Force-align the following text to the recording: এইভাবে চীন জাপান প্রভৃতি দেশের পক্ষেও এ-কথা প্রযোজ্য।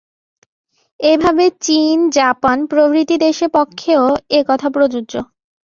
এইভাবে 0.99 1.45
চীন 1.61 1.97
জাপান 2.11 2.57
প্রভৃতি 2.67 3.15
দেশের 3.17 3.49
পক্ষেও 3.53 4.03
এ-কথা 4.31 4.67
প্রযোজ্য। 4.69 5.13